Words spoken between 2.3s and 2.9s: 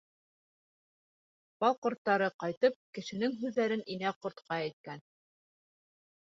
ҡайтып